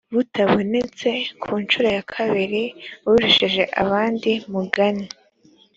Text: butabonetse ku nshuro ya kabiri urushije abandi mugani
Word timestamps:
butabonetse 0.15 1.09
ku 1.41 1.51
nshuro 1.63 1.87
ya 1.97 2.03
kabiri 2.13 2.61
urushije 3.09 3.63
abandi 3.81 4.31
mugani 4.51 5.07